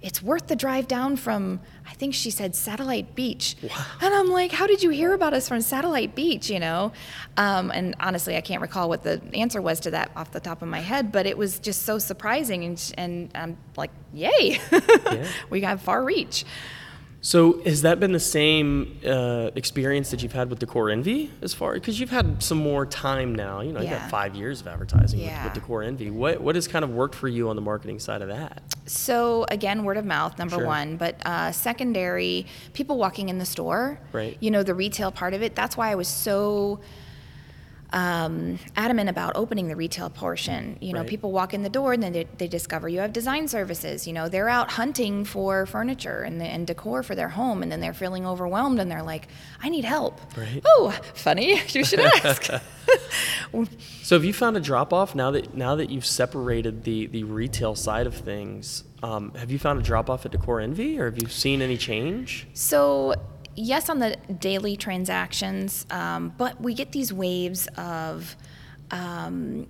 [0.01, 3.55] It's worth the drive down from, I think she said Satellite Beach.
[4.01, 6.49] And I'm like, How did you hear about us from Satellite Beach?
[6.49, 6.91] You know?
[7.35, 10.61] Um, and honestly, I can't recall what the answer was to that off the top
[10.61, 12.63] of my head, but it was just so surprising.
[12.63, 14.59] And, and I'm like, Yay!
[15.49, 16.45] we got far reach.
[17.27, 21.53] So has that been the same uh, experience that you've had with Decor Envy as
[21.53, 23.59] far because you've had some more time now?
[23.59, 25.43] You know, you've got five years of advertising with, Yeah.
[25.43, 26.09] with Decor Envy.
[26.09, 28.61] What what has kind of worked for you on the marketing side of that?
[28.85, 30.65] So again, word of mouth, number Sure.
[30.65, 30.95] one.
[30.95, 33.99] But uh, secondary, people walking in the store.
[34.13, 34.37] Right.
[34.39, 35.53] You know, the retail part of it.
[35.53, 36.79] That's why I was so
[37.93, 40.77] um, adamant about opening the retail portion.
[40.81, 41.09] You know, Right.
[41.09, 44.05] people walk in the door and then they, they discover you have design services.
[44.07, 47.79] You know, they're out hunting for furniture and, and decor for their home, and then
[47.79, 49.27] they're feeling overwhelmed and they're like,
[49.61, 50.61] "I need help." Right.
[50.65, 51.61] Oh, funny.
[51.69, 52.47] You should ask.
[54.03, 57.23] So have you found a drop off now that now that you've separated the the
[57.23, 58.83] retail side of things?
[59.03, 61.77] Um, have you found a drop off at Decor Envy, or have you seen any
[61.77, 62.47] change?
[62.53, 63.13] So,
[63.57, 68.35] yes, on the daily transactions, um, but we get these waves of
[68.91, 69.67] um,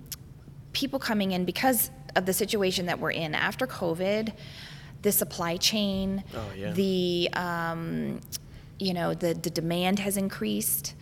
[0.72, 4.32] people coming in because of the situation that we're in after COVID,
[5.02, 6.72] the supply chain, Oh, yeah.
[6.72, 8.20] the um,
[8.78, 10.94] you know, the, the demand has increased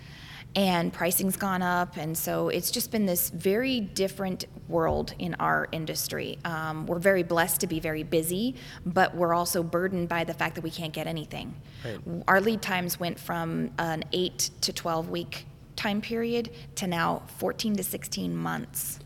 [0.57, 1.99] and pricing's gone up.
[1.99, 6.38] And so it's just been this very different world in our industry.
[6.47, 10.55] Um, we're very blessed to be very busy, but we're also burdened by the fact
[10.55, 11.55] that we can't get anything.
[11.85, 11.99] Right.
[12.27, 15.45] Our lead times went from an 8 to 12 week
[15.77, 18.99] time period to now 14 to 16 months.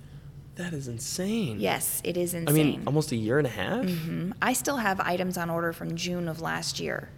[0.55, 1.59] That is insane.
[1.59, 2.49] Yes, it is insane.
[2.49, 3.85] I mean, almost a year and a half.
[3.85, 4.35] Mhm.
[4.41, 7.09] I still have items on order from June of last year.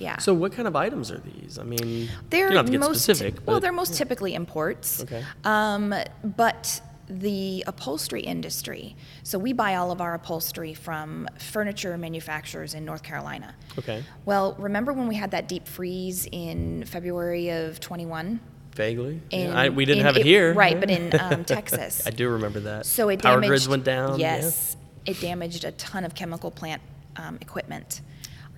[0.00, 0.18] Yeah.
[0.18, 1.58] So, what kind of items are these?
[1.58, 3.46] I mean, they're you don't have to get most specific.
[3.46, 5.02] well, they're most typically imports.
[5.02, 5.24] Okay.
[5.44, 6.80] Um, but
[7.10, 8.94] the upholstery industry.
[9.22, 13.54] So we buy all of our upholstery from furniture manufacturers in North Carolina.
[13.78, 14.04] Okay.
[14.26, 18.40] Well, remember when we had that deep freeze in February of 21?
[18.74, 19.22] Vaguely.
[19.30, 20.52] Yeah, In- I, we didn't in- have it, here.
[20.52, 22.06] right, but in, um, Texas.
[22.06, 22.84] I do remember that.
[22.84, 24.20] So it Power damaged, grids went down.
[24.20, 24.36] yeah.
[24.36, 26.82] Yes, it damaged a ton of chemical plant
[27.16, 28.02] um, equipment.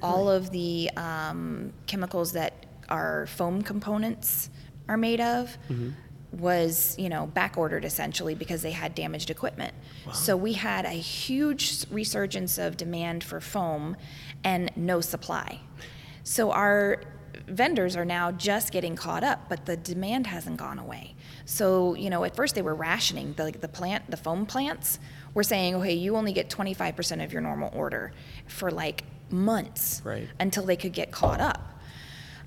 [0.02, 4.50] All of the um, chemicals that our foam components
[4.88, 5.90] are made of Mm-hmm.
[6.38, 9.74] was, you know, back ordered essentially because they had damaged equipment.
[10.12, 13.96] So we had a huge resurgence of demand for foam
[14.42, 15.60] and no supply.
[16.24, 17.02] So our
[17.46, 21.14] vendors are now just getting caught up, but the demand hasn't gone away.
[21.44, 24.98] So, you know, at first they were rationing the, the plant, the foam plants
[25.34, 28.12] were saying, okay, you only get 25% of your normal order
[28.46, 30.28] for like months Right.
[30.38, 31.78] until they could get caught up.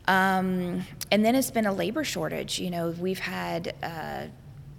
[0.07, 2.59] Um, and then it's been a labor shortage.
[2.59, 4.23] You know, we've had, uh,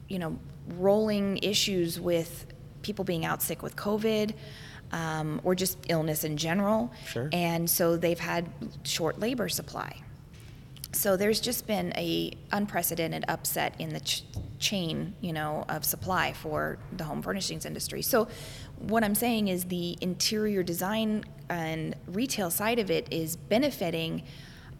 [0.08, 0.38] you know,
[0.76, 2.46] rolling issues with
[2.82, 4.34] people being out sick with COVID
[4.92, 6.92] um, or just illness in general.
[7.06, 7.28] Sure.
[7.32, 8.46] And so they've had
[8.82, 9.96] short labor supply.
[10.92, 14.22] So there's just been a unprecedented upset in the ch-
[14.60, 18.00] chain, you know, of supply for the home furnishings industry.
[18.00, 18.28] So
[18.78, 24.22] what I'm saying is the interior design and retail side of it is benefiting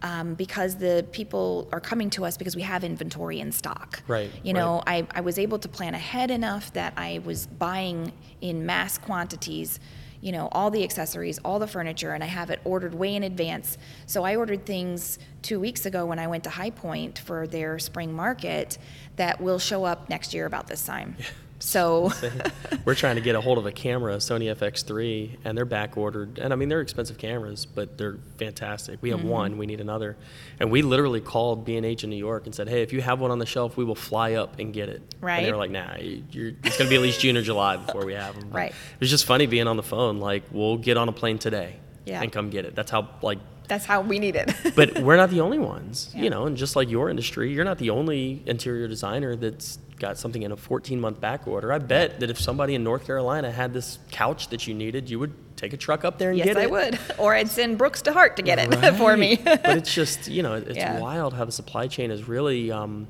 [0.03, 4.03] um, because the people are coming to us because we have inventory in stock.
[4.07, 8.13] Right, You know, I, I was able to plan ahead enough that I was buying
[8.43, 9.81] in mass quantities,
[10.21, 13.23] you know, all the accessories, all the furniture, and I have it ordered way in
[13.23, 13.79] advance.
[14.05, 17.79] So I ordered things two weeks ago when I went to High Point for their
[17.79, 18.77] spring market
[19.17, 21.17] that will show up next year about this time.
[21.65, 22.13] So,
[22.85, 26.39] We're trying to get a hold of a camera, Sony FX3, and they're back ordered.
[26.39, 28.99] And I mean, they're expensive cameras, but they're fantastic.
[29.01, 29.29] We have Mm-hmm.
[29.29, 30.17] one, we need another.
[30.61, 33.31] And we literally called B&H in New York and said, hey, if you have one
[33.31, 34.97] on the shelf, we will fly up and get it.
[34.97, 35.51] And they Right.
[35.51, 38.13] were like, nah, you're, it's going to be at least June or July before we
[38.13, 38.51] have them.
[38.51, 38.71] But Right.
[38.71, 41.77] It was just funny being on the phone, like, we'll get on a plane today
[42.05, 42.21] Yeah.
[42.23, 42.75] and come get it.
[42.75, 44.53] That's how, like, that's how we need it.
[44.77, 46.23] but we're not the only ones, Yeah.
[46.25, 50.19] you know, and just like your industry, you're not the only interior designer that's got
[50.19, 51.73] something in a 14 month back order.
[51.73, 55.19] I bet that if somebody in North Carolina had this couch that you needed, you
[55.19, 56.61] would take a truck up there and yes, get it.
[56.61, 56.99] Yes, I would.
[57.19, 59.41] Or I'd send Brooks to Hart to get it for me.
[59.43, 60.99] But it's just, you know, it's Yeah.
[60.99, 63.07] wild how the supply chain is really um,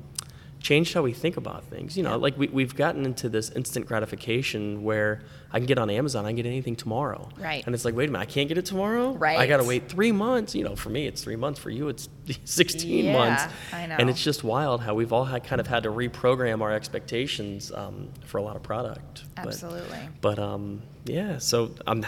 [0.65, 1.95] changed how we think about things.
[1.95, 5.91] You know, like we, we've gotten into this instant gratification where I can get on
[5.91, 7.29] Amazon, I can get anything tomorrow.
[7.37, 7.63] Right.
[7.63, 9.11] And it's like, wait a minute, I can't get it tomorrow?
[9.13, 9.37] Right.
[9.37, 10.55] I got to wait three months.
[10.55, 11.59] You know, for me, it's three months.
[11.59, 12.09] For you, it's
[12.45, 13.53] 16 Yeah, months.
[13.71, 16.73] I And it's just wild how we've all had, kind of had to reprogram our
[16.73, 19.23] expectations um, for a lot of product.
[19.35, 19.99] But- Absolutely.
[20.19, 22.03] But, um, yeah, so I'm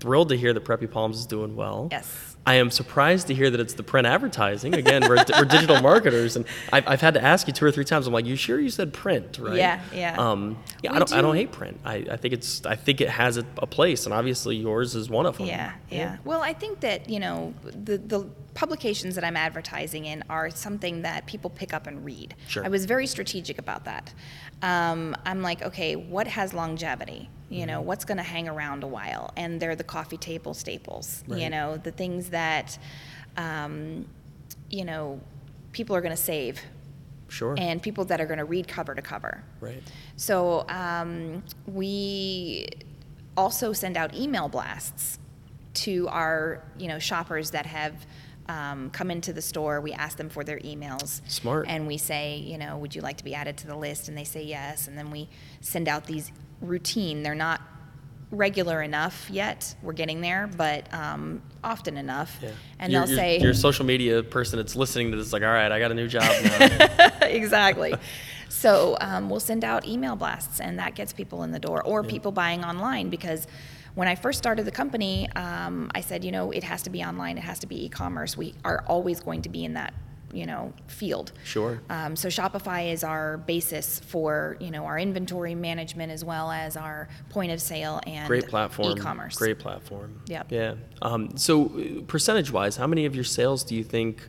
[0.00, 1.88] thrilled to hear that Preppy Palms is doing well.
[1.90, 2.27] Yes.
[2.48, 4.74] I am surprised to hear that it's the print advertising.
[4.74, 7.84] Again, we're, we're digital marketers, and I've, I've had to ask you two or three
[7.84, 8.06] times.
[8.06, 10.16] I'm like, "You sure you said print, right?" Yeah, yeah.
[10.16, 11.12] Um, yeah, We I don't.
[11.12, 11.78] I don't hate print.
[11.84, 12.64] I, I think it's.
[12.64, 15.46] I think it has a, a place, and obviously yours is one of them.
[15.46, 16.16] Yeah, yeah.
[16.24, 18.26] Well, I think that, you know, the, the
[18.62, 22.34] publications that I'm advertising in are something that people pick up and read.
[22.48, 22.64] Sure.
[22.64, 24.12] I was very strategic about that.
[24.62, 27.30] Um, I'm like, okay, what has longevity?
[27.50, 29.30] You know, what's going to hang around a while?
[29.36, 31.40] And they're the coffee table staples, Right.
[31.40, 32.76] you know, the things that,
[33.36, 34.06] um,
[34.70, 35.20] you know,
[35.70, 36.60] people are going to save
[37.28, 37.54] Sure.
[37.56, 39.44] and people that are going to read cover to cover.
[39.60, 39.84] right.
[40.16, 42.66] So um, we
[43.36, 45.20] also send out email blasts
[45.74, 47.94] to our you know shoppers that have
[48.48, 49.80] um, come into the store.
[49.80, 51.20] We ask them for their emails.
[51.28, 51.66] Smart.
[51.68, 54.08] And we say, you know, would you like to be added to the list?
[54.08, 54.88] And they say yes.
[54.88, 55.28] And then we
[55.60, 57.22] send out these routine.
[57.22, 57.60] They're not
[58.30, 59.74] regular enough yet.
[59.82, 62.38] We're getting there, but um, often enough.
[62.42, 62.50] Yeah.
[62.78, 65.42] And Your- they'll your- say, your social media person that's listening to this, is like,
[65.42, 67.10] all right, I got a new job now.
[67.22, 67.94] exactly.
[68.48, 72.02] So um, we'll send out email blasts, and that gets people in the door, or
[72.02, 73.08] people buying online.
[73.08, 73.46] Because
[73.98, 77.02] when I first started the company, um, I said, you know, it has to be
[77.02, 78.36] online, it has to be e-commerce.
[78.36, 79.92] We are always going to be in that,
[80.32, 81.32] you know, field.
[81.42, 81.80] sure.
[81.90, 86.76] Um, so Shopify is our basis for you know our inventory management as well as
[86.76, 88.96] our point of sale and Great platform.
[88.96, 89.36] e-commerce.
[89.36, 90.22] Great platform.
[90.26, 90.52] Yep.
[90.52, 90.74] Yeah.
[91.02, 91.68] Um, so,
[92.06, 94.24] percentage wise, how many of your sales do you think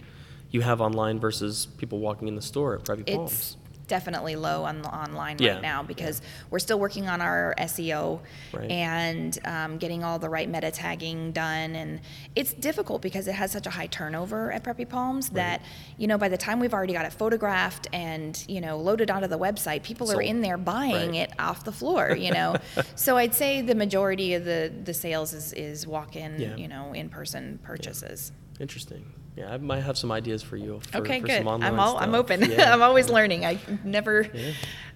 [0.49, 3.55] you have online versus people walking in the store at Preppy Palms?
[3.89, 6.21] Definitely low on the online Yeah, right now because
[6.51, 8.21] we're still working on our SEO
[8.53, 8.69] Right.
[8.69, 11.75] and um, getting all the right meta tagging done.
[11.75, 11.99] And
[12.35, 15.63] it's difficult because it has such a high turnover at Preppy Palms that,
[15.97, 19.27] you know, by the time we've already got it photographed and, you know, loaded onto
[19.27, 21.29] the website, people are in there buying Right.
[21.29, 22.55] it off the floor, you know.
[22.95, 26.55] so I'd say the majority of the, the sales is, is walk in, Yeah.
[26.55, 28.31] you know, in person purchases.
[28.59, 29.03] Interesting.
[29.39, 30.81] Yeah, I might have some ideas for you.
[30.91, 31.47] For, Okay, for good.
[31.47, 32.51] I'm all, I'm open.
[32.51, 32.73] Yeah.
[32.73, 33.45] I'm always learning.
[33.45, 34.29] I never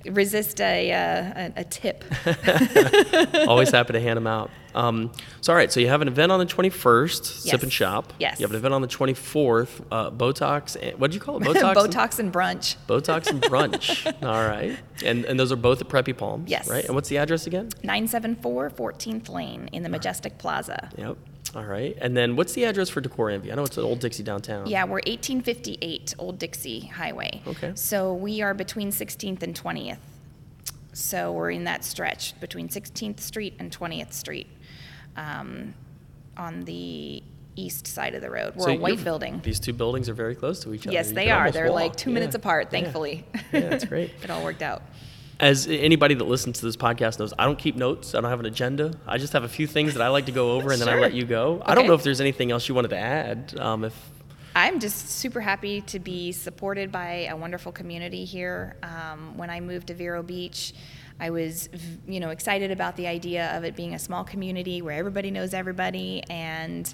[0.06, 2.04] resist a, uh, a, tip.
[3.48, 4.52] Always happy to hand them out.
[4.76, 8.12] Um, so, all right, so you have an event on the 21st, Sip and Shop.
[8.20, 8.38] Yes.
[8.38, 10.76] You have an event on the 24th, uh, Botox.
[10.76, 11.44] And, what did you call it?
[11.44, 11.84] Botox?
[11.84, 12.76] and- Botox and brunch.
[12.86, 14.24] Botox and brunch.
[14.24, 14.78] all right.
[15.06, 16.50] And, and those are both at Preppy Palms.
[16.52, 16.68] Yes.
[16.68, 16.84] Right.
[16.84, 17.70] And what's the address again?
[17.84, 20.90] 974 14th Lane in the Majestic Plaza.
[20.98, 21.18] Yep.
[21.56, 21.96] All right.
[22.02, 23.52] And then what's the address for Decor Envy?
[23.52, 24.66] I know it's at Old Dixie downtown.
[24.68, 27.42] Yeah, we're 1858 Old Dixie Highway.
[27.46, 27.74] Okay.
[27.76, 29.98] So we are between 16th and 20th.
[30.94, 34.48] So we're in that stretch between 16th Street and 20th Street
[35.16, 35.74] um,
[36.38, 37.22] on the
[37.56, 38.56] east side of the road.
[38.56, 39.40] We're So a white building.
[39.44, 40.94] These two buildings are very close to each other.
[40.94, 41.52] Yes, You they are.
[41.52, 41.98] They're like walk.
[41.98, 42.40] two minutes Yeah.
[42.40, 42.80] apart, Yeah.
[42.82, 43.26] thankfully.
[43.52, 44.12] Yeah, that's great.
[44.24, 44.82] it all worked out.
[45.44, 48.16] As anybody that listens to this podcast knows, I don't keep notes.
[48.16, 48.94] I don't have an agenda.
[49.06, 50.98] I just have a few things that I like to go over, and then I
[50.98, 51.62] let you go.
[51.66, 53.54] I don't know if there's anything else you wanted to add.
[53.60, 53.94] Um, if
[54.56, 58.78] I'm just super happy to be supported by a wonderful community here.
[58.84, 60.74] Um, when I moved to Vero Beach,
[61.20, 61.68] I was,
[62.08, 65.54] you know, excited about the idea of it being a small community where everybody knows
[65.54, 66.92] everybody and.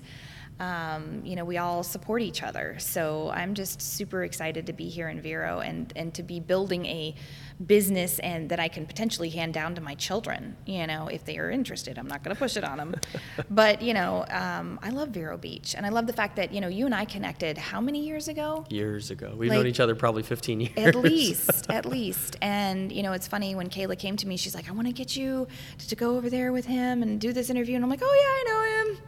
[0.62, 2.76] Um, you know, we all support each other.
[2.80, 6.86] So I'm just super excited to be here in Vero and, and to be building
[6.86, 7.16] a
[7.66, 11.38] business and that I can potentially hand down to my children, you know, if they
[11.38, 11.98] are interested.
[11.98, 12.96] I'm not going to push it on them.
[13.50, 15.76] but, you know, um, I love Vero Beach.
[15.76, 18.28] And I love the fact that, you know, you and I connected how many years
[18.28, 18.66] ago?
[18.70, 20.74] years ago, we've Like, known each other probably 15 years.
[20.78, 22.38] At least, at least.
[22.42, 24.94] And, you know, it's funny when Kayla came to me, she's like, I want to
[24.94, 25.48] get you
[25.80, 27.76] to, to go over there with him and do this interview.
[27.76, 29.04] And I'm like, oh, yeah, I know him.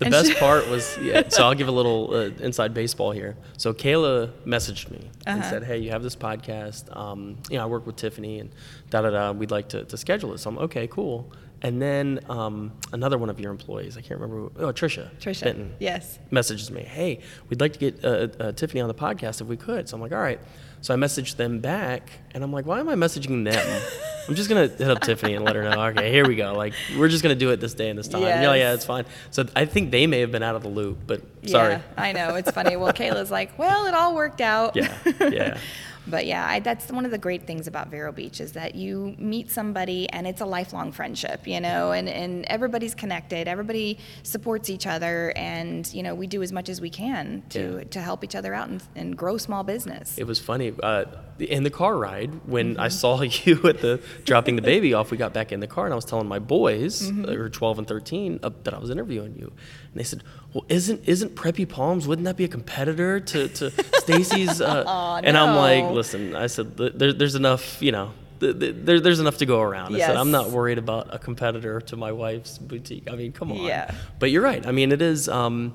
[0.00, 3.12] The And best she- part was, yeah, so I'll give a little uh, inside baseball
[3.12, 3.36] here.
[3.58, 5.50] So Kayla messaged me and Uh-huh.
[5.50, 6.94] said, "Hey, you have this podcast.
[6.96, 8.50] Um, you know, I work with Tiffany, and
[8.90, 9.32] da da da.
[9.32, 11.30] We'd like to, to schedule it." So I'm okay, cool.
[11.62, 15.44] And then um, another one of your employees, I can't remember, who, oh Trisha, Trisha.
[15.44, 16.18] Benton, Yes.
[16.30, 17.20] messages me, "Hey,
[17.50, 20.00] we'd like to get uh, uh, Tiffany on the podcast if we could." So I'm
[20.00, 20.40] like, "All right."
[20.80, 23.82] So I messaged them back, and I'm like, "Why am I messaging them?
[24.28, 25.82] I'm just gonna hit up Tiffany and let her know.
[25.88, 26.54] Okay, here we go.
[26.54, 28.22] Like, we're just gonna do it this day and this time.
[28.22, 31.00] Yeah, yeah, it's fine." So I think they may have been out of the loop,
[31.06, 31.74] but sorry.
[31.74, 32.36] Yeah, I know.
[32.36, 32.76] It's funny.
[32.76, 34.76] Well, Kayla's like, well, it all worked out.
[34.76, 34.96] Yeah,
[35.30, 35.58] yeah.
[36.06, 39.14] But yeah, I, that's one of the great things about Vero Beach is that you
[39.18, 44.70] meet somebody and it's a lifelong friendship, you know, and, and everybody's connected, everybody supports
[44.70, 47.84] each other, and you know we do as much as we can to Yeah.
[47.90, 50.16] to help each other out and, and grow small business.
[50.18, 51.04] It was funny uh,
[51.38, 52.80] in the car ride when Mm-hmm.
[52.80, 55.10] I saw you at the dropping the baby off.
[55.10, 57.24] We got back in the car and I was telling my boys, Mm-hmm.
[57.26, 59.52] uh, who were 12 and 13, uh, that I was interviewing you,
[59.92, 60.22] and they said,
[60.54, 62.06] "Well, isn't isn't Preppy Palms?
[62.06, 66.76] Wouldn't that be a competitor to to Stacy's?" Uh, and I'm like, "Listen," I said,
[66.76, 69.94] there, "There's enough, you know." th- th- There, there's enough to go around.
[69.94, 73.06] I said, I'm not worried about a competitor to my wife's boutique.
[73.10, 73.58] I mean, come on.
[73.58, 73.90] Yeah.
[74.18, 74.66] But you're right.
[74.66, 75.28] I mean, it is.
[75.28, 75.74] Um,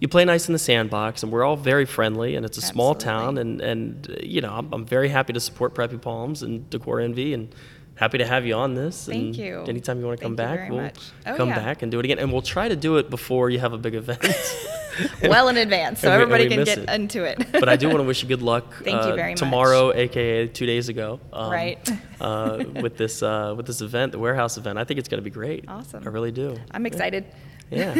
[0.00, 2.94] you play nice in the sandbox, and we're all very friendly, and it's a small
[2.94, 7.00] town, and and you know, I'm, I'm very happy to support Preppy Palms and Decor
[7.00, 7.54] Envy, and
[7.96, 9.06] happy to have you on this.
[9.06, 9.64] Thank and you.
[9.68, 11.34] Anytime you want to come Thank you back, we'll.
[11.34, 11.58] Oh, come yeah.
[11.58, 13.78] back and do it again, and we'll try to do it before you have a
[13.78, 14.24] big event.
[15.22, 16.88] well in advance, so we- everybody can get it.
[16.88, 17.52] into it.
[17.52, 18.72] but I do want to wish you good luck.
[18.84, 19.38] Thank you uh, very much.
[19.38, 21.90] Tomorrow, aka two days ago, um, Right.
[22.20, 24.78] uh, with this uh, with this event, the warehouse event.
[24.78, 25.64] I think it's going to be great.
[25.68, 26.02] Awesome.
[26.04, 26.56] I really do.
[26.70, 27.24] I'm excited.
[27.70, 27.94] Yeah.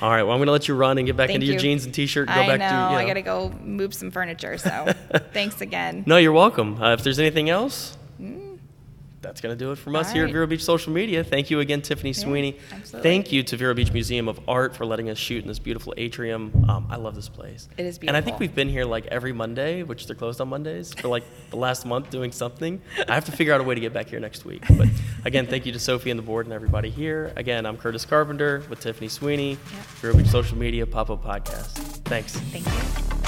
[0.00, 0.22] All right.
[0.22, 1.60] Well, I'm going to let you run and get back Thank into your you.
[1.60, 2.28] jeans and t-shirt.
[2.28, 2.66] And go I back know.
[2.66, 2.72] to.
[2.72, 2.96] You know.
[2.96, 4.56] I got to go move some furniture.
[4.58, 4.92] So
[5.32, 6.04] thanks again.
[6.06, 6.82] No, you're welcome.
[6.82, 7.96] Uh, if there's anything else,
[9.22, 10.32] that's going to do it from us here at.
[10.32, 11.22] Vero Beach Social Media.
[11.22, 12.58] Thank you again, Tiffany Sweeney.
[12.72, 13.10] absolutely.
[13.10, 15.92] Thank you to Vero Beach Museum of Art for letting us shoot in this beautiful
[15.96, 16.52] atrium.
[16.68, 17.68] Um, I love this place.
[17.76, 18.16] It is beautiful.
[18.16, 21.08] And I think we've been here like every Monday, which they're closed on Mondays, for
[21.08, 22.80] like the last month doing something.
[23.08, 24.64] I have to figure out a way to get back here next week.
[24.76, 24.88] But
[25.24, 27.32] again, thank you to Sophie and the board and everybody here.
[27.36, 29.58] Again, I'm Curtis Carpenter with Tiffany Sweeney,
[30.00, 31.72] Vero Beach Social Media Pop Up Podcast.
[32.04, 32.34] Thanks.
[32.36, 33.19] Thank you.